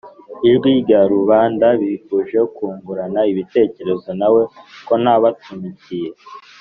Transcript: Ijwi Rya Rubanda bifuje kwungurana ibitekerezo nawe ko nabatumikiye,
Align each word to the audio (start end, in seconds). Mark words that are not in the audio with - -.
Ijwi 0.49 0.69
Rya 0.81 1.01
Rubanda 1.13 1.67
bifuje 1.81 2.39
kwungurana 2.55 3.21
ibitekerezo 3.31 4.09
nawe 4.19 4.41
ko 4.87 4.93
nabatumikiye, 5.03 6.09